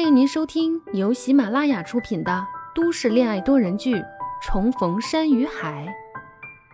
[0.00, 3.96] 欢迎您收听由喜马拉雅出品的都市恋爱多人剧
[4.42, 5.86] 《重逢山与海》，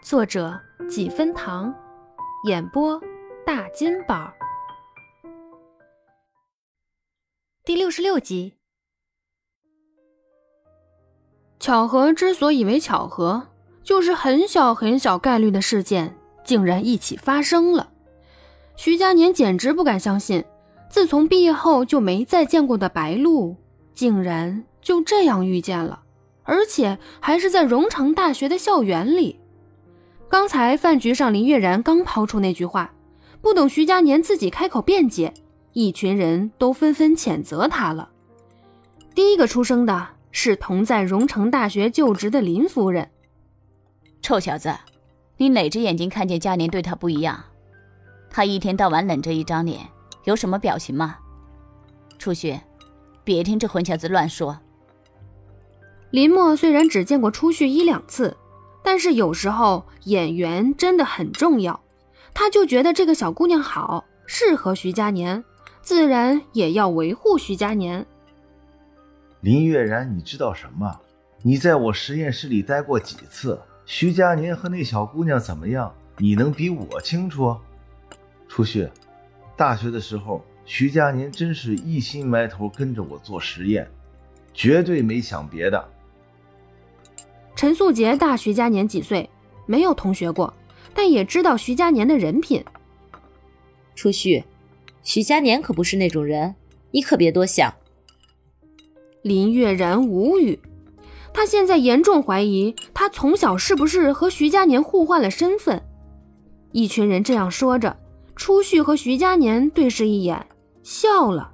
[0.00, 0.56] 作者
[0.88, 1.74] 几分糖，
[2.44, 3.02] 演播
[3.44, 4.32] 大金宝，
[7.64, 8.54] 第六十六集。
[11.58, 13.48] 巧合之所以为巧合，
[13.82, 17.92] 就是很小很小概率的事件竟然一起发生了。
[18.76, 20.44] 徐佳年简直不敢相信。
[20.88, 23.56] 自从毕业后就没再见过的白露，
[23.92, 26.02] 竟然就这样遇见了，
[26.44, 29.38] 而且还是在荣城大学的校园里。
[30.28, 32.92] 刚才饭局上，林月然刚抛出那句话，
[33.40, 35.32] 不等徐佳年自己开口辩解，
[35.72, 38.10] 一群人都纷纷谴责他了。
[39.14, 43.10] 第一个出声的是同在荣城大学就职的林夫人
[44.22, 44.74] ：“臭小子，
[45.36, 47.44] 你哪只眼睛看见佳年对他不一样？
[48.30, 49.80] 他一天到晚冷着一张脸。”
[50.26, 51.18] 有什么表情吗？
[52.18, 52.58] 初旭，
[53.22, 54.58] 别听这混小子乱说。
[56.10, 58.36] 林墨虽然只见过初旭一两次，
[58.82, 61.80] 但是有时候眼缘真的很重要。
[62.34, 65.44] 他就觉得这个小姑娘好，适合徐佳年，
[65.80, 68.04] 自然也要维护徐佳年。
[69.42, 71.00] 林月然，你知道什么？
[71.42, 73.60] 你在我实验室里待过几次？
[73.84, 75.94] 徐佳年和那小姑娘怎么样？
[76.18, 77.56] 你能比我清楚？
[78.48, 78.88] 初旭。
[79.56, 83.88] 大学的时候，徐佳年真是一心埋头跟着我做实验，
[84.52, 85.88] 绝对没想别的。
[87.54, 89.30] 陈素杰大徐佳年几岁，
[89.64, 90.52] 没有同学过，
[90.92, 92.62] 但也知道徐佳年的人品。
[93.94, 94.44] 初旭，
[95.02, 96.54] 徐佳年可不是那种人，
[96.90, 97.72] 你可别多想。
[99.22, 100.60] 林月然无语，
[101.32, 105.82] 他现在严重怀疑他从小是不是和徐佳年互换了身份。
[106.72, 107.96] 一群人这样说着。
[108.36, 110.46] 初旭和徐佳年对视一眼，
[110.82, 111.50] 笑了。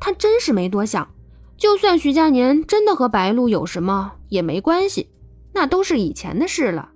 [0.00, 1.08] 他真是没多想，
[1.56, 5.08] 就算徐佳年真的和白露有什么也没关系，
[5.52, 6.90] 那都是以前的事了。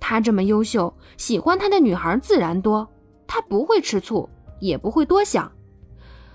[0.00, 2.88] 他这么优秀，喜欢他的女孩自然多，
[3.26, 4.28] 他不会吃醋，
[4.60, 5.50] 也不会多想。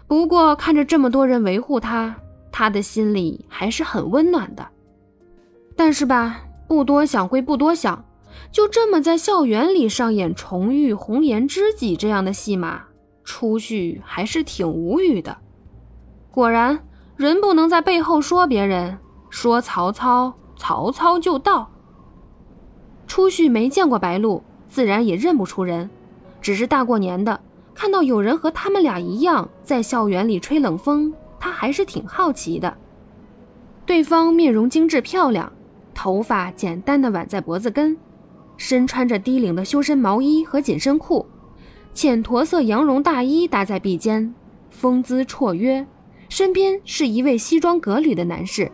[0.07, 2.15] 不过看着这么多人维护他，
[2.51, 4.67] 他的心里还是很温暖的。
[5.75, 8.03] 但是吧，不多想归不多想。
[8.51, 12.83] 就这么在校园里上演重遇红颜知己这样的戏码，
[13.23, 15.37] 初旭还是挺无语的。
[16.31, 16.79] 果然，
[17.15, 18.97] 人不能在背后说别人，
[19.29, 21.69] 说曹操，曹操就到。
[23.07, 25.89] 初旭没见过白露，自然也认不出人，
[26.41, 27.39] 只是大过年的，
[27.73, 32.75] 看到有人和他们俩一样在校园里吹冷风，他还是挺好奇的。
[33.85, 35.51] 对方面容精致漂亮，
[35.93, 37.97] 头发简单的挽在脖子根。
[38.59, 41.25] 身穿着低领的修身毛衣和紧身裤，
[41.93, 44.35] 浅驼色羊绒大衣搭在臂间，
[44.69, 45.87] 风姿绰约。
[46.27, 48.69] 身边是一位西装革履的男士，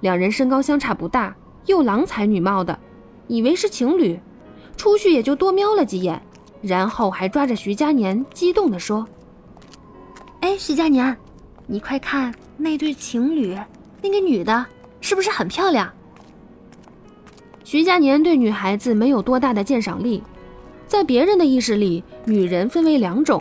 [0.00, 1.34] 两人身高相差不大，
[1.66, 2.76] 又郎才女貌的，
[3.28, 4.18] 以为是情侣，
[4.76, 6.20] 出去也就多瞄了几眼，
[6.60, 9.06] 然后还抓着徐佳年，激动地说
[10.42, 11.16] ：“哎，徐佳年，
[11.68, 13.56] 你快看那对情侣，
[14.02, 14.66] 那个女的
[15.00, 15.88] 是不是很漂亮？”
[17.62, 20.22] 徐佳年对女孩子没有多大的鉴赏力，
[20.86, 23.40] 在别人的意识里，女人分为两种，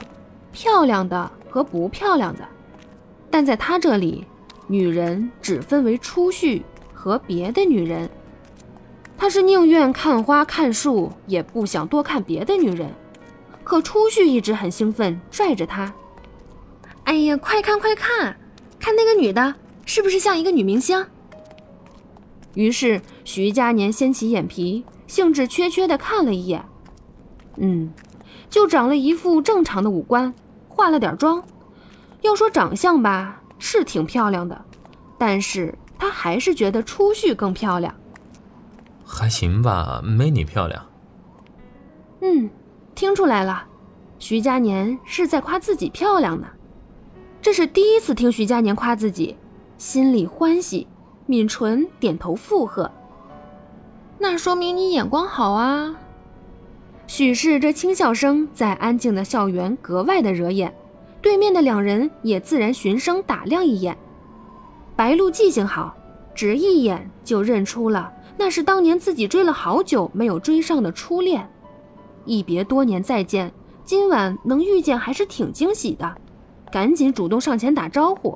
[0.51, 2.47] 漂亮的和不漂亮的，
[3.31, 4.25] 但在他这里，
[4.67, 6.63] 女人只分为初旭
[6.93, 8.09] 和别的女人。
[9.17, 12.89] 他是宁愿看花看树，也不想多看别的女人。
[13.63, 15.93] 可初旭一直很兴奋，拽着他
[17.03, 18.37] ：“哎呀，快看快看，
[18.79, 19.55] 看那个女的，
[19.85, 21.05] 是不是像一个女明星？”
[22.59, 26.65] 于是徐佳年掀起眼皮，兴致缺缺地看了一眼，
[27.55, 27.93] 嗯，
[28.49, 30.33] 就长了一副正常的五官，
[30.67, 31.41] 化了点妆。
[32.19, 34.65] 要说长相吧，是挺漂亮的，
[35.17, 37.95] 但是他还是觉得初旭更漂亮。
[39.05, 40.85] 还行吧，没你漂亮。
[42.19, 42.49] 嗯，
[42.93, 43.67] 听出来了，
[44.19, 46.47] 徐佳年是在夸自己漂亮呢。
[47.41, 49.37] 这是第一次听徐佳年夸自己，
[49.77, 50.85] 心里欢喜。
[51.29, 52.89] 抿唇点头附和，
[54.17, 55.95] 那说明你眼光好啊。
[57.05, 60.73] 许是这轻笑声在安静的校园格外的惹眼，
[61.21, 63.95] 对面的两人也自然循声打量一眼。
[64.95, 65.95] 白露记性好，
[66.33, 71.47] 只一眼就认出了那是当年自己追了好久没有追上的初恋。
[72.25, 73.51] 一别多年再见，
[73.85, 76.17] 今晚能遇见还是挺惊喜的，
[76.71, 78.35] 赶紧主动上前打招呼。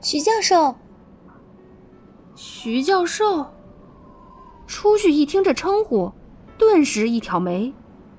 [0.00, 0.72] 徐教授。
[2.38, 3.46] 徐教授，
[4.66, 6.12] 初旭一听这称呼，
[6.58, 7.72] 顿时一挑眉，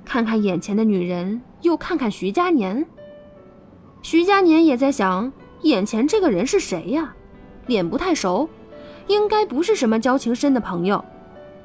[0.03, 2.83] 看看眼前的女人，又看看徐佳年。
[4.01, 5.31] 徐佳年也在想，
[5.61, 7.13] 眼前这个人是谁呀？
[7.67, 8.49] 脸不太熟，
[9.05, 11.05] 应该不是什么交情深的朋友。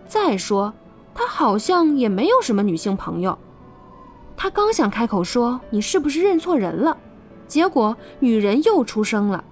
[0.07, 0.75] 再说，
[1.15, 3.39] 他好像也没有什么女性朋友。
[4.37, 6.99] 他刚想开口说“你是不是认错人了”，
[7.49, 9.43] 结果女人又出声了：“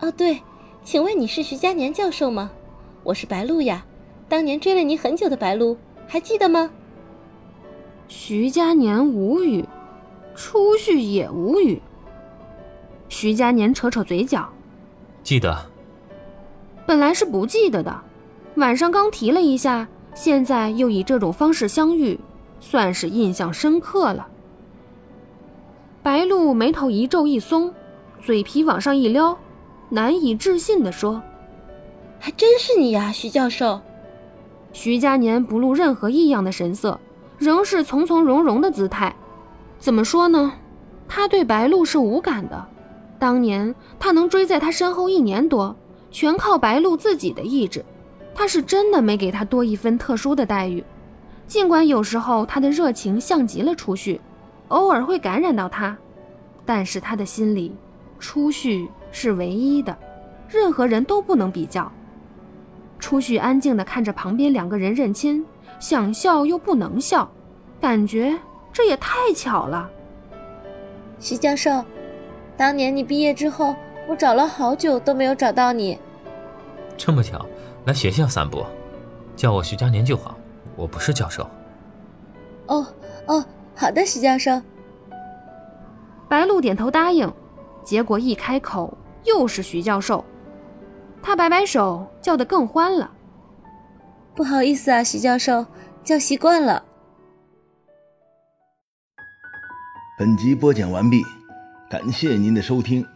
[0.00, 0.40] 啊，对，
[0.86, 2.48] 请问你是徐佳年教授吗？
[3.02, 3.84] 我是白露呀，
[4.28, 6.70] 当年追了你很久的白露，还记得吗？”
[8.06, 9.64] 徐佳年无语，
[10.36, 11.82] 初旭也无语。
[13.08, 14.48] 徐佳年扯扯嘴角，
[15.24, 15.58] 记得。
[16.86, 18.02] 本来是不记得的，
[18.54, 22.16] 晚上刚提了一下，现在又以这种方式相遇，
[22.60, 24.28] 算是印象深刻了。
[26.04, 27.74] 白露眉头一皱一松，
[28.22, 29.36] 嘴皮往上一撩，
[29.88, 31.22] 难以置信地说
[32.18, 33.80] ：“还真是你呀，徐教授。”
[34.72, 36.98] 徐佳年不露任何异样的神色。
[37.38, 39.14] 仍是从从容容的姿态，
[39.78, 40.54] 怎么说呢？
[41.06, 42.66] 他对白露是无感的。
[43.18, 45.76] 当年他能追在他身后一年多，
[46.10, 47.84] 全靠白露自己的意志。
[48.34, 50.82] 他是真的没给他多一分特殊的待遇。
[51.46, 54.18] 尽管有时候他的热情像极了初旭，
[54.68, 55.94] 偶尔会感染到他，
[56.64, 57.74] 但是他的心里，
[58.18, 59.96] 初旭是唯一的，
[60.48, 61.90] 任何人都不能比较。
[62.98, 65.44] 初旭安静地看着旁边两个人认亲。
[65.78, 67.30] 想笑又不能笑，
[67.78, 68.34] 感觉
[68.72, 69.90] 这也太巧了。
[71.20, 71.84] 徐教授，
[72.56, 73.76] 当年你毕业之后，
[74.08, 75.98] 我找了好久都没有找到你。
[76.96, 77.44] 这么巧，
[77.84, 78.64] 来学校散步，
[79.36, 80.34] 叫我徐佳年就好，
[80.76, 81.46] 我不是教授。
[82.68, 82.86] 哦
[83.26, 83.44] 哦，
[83.74, 84.62] 好的，徐教授。
[86.26, 87.30] 白露点头答应，
[87.86, 88.92] 结果一开口
[89.22, 90.24] 又是徐教授，
[91.22, 93.08] 他摆摆手，叫得更欢了。
[94.34, 95.64] 不好意思啊，徐教授，
[96.02, 96.84] 叫习惯了。
[100.18, 101.22] 本集播讲完毕，
[101.88, 103.06] 感谢您的收听，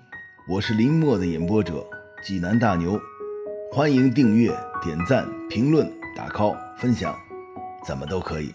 [0.48, 1.84] 我是林墨的演播者
[2.22, 2.96] 济南大牛，
[3.72, 7.12] 欢迎订阅、点赞、评论、打 call、分享，
[7.84, 8.54] 怎么都可以。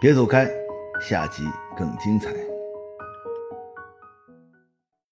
[0.00, 0.48] 别走开，
[0.98, 1.46] 下集
[1.76, 2.32] 更精彩。